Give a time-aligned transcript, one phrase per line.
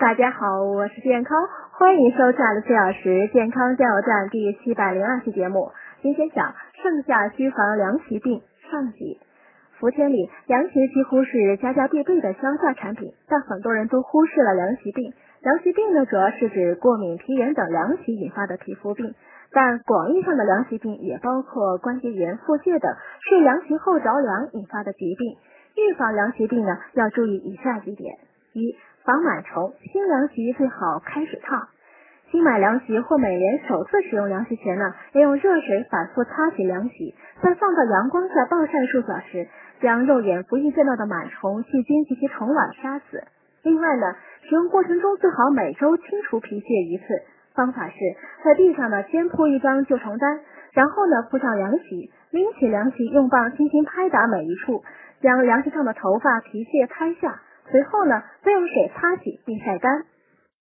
[0.00, 5.72] 大家好，我是健康，欢迎收看的四小时健康加油站第七百零二期节目。
[6.00, 8.40] 今天讲盛夏需防凉席病
[8.70, 9.20] 上集。
[9.78, 15.12] 伏天里，凉席几乎是家家必备的消夏产品，但很多人都忽视了凉席病。
[15.42, 19.14] 凉席病呢，主要是指过敏、皮炎等凉席引发的皮肤病，
[19.52, 22.90] 但广义上的凉席病也包括关节炎、腹泻等
[23.28, 25.36] 是凉席后着凉引发的疾病。
[25.76, 28.16] 预防凉席病呢，要注意以下几点：
[28.54, 28.74] 一
[29.04, 31.68] 防螨虫，新凉席最好开水烫。
[32.30, 39.48] 新买凉席或每年首次使用凉席前呢，要用热水反复擦洗凉席，再放到阳光下暴晒数小时，
[39.80, 43.24] 将肉眼不易见到的螨虫、细菌及其虫卵杀死。
[43.62, 47.04] 另外呢，使用过程中最好每周清除皮屑一次。
[47.54, 47.94] 方法是
[48.44, 50.40] 在地上呢先铺一张旧床单，
[50.72, 54.84] 然后呢铺上凉席，拎起凉席，用棒轻轻拍打每一处，
[55.20, 57.40] 将凉席上的头发、皮屑拍下。
[57.70, 60.04] 随后呢，再用水擦洗并晒干。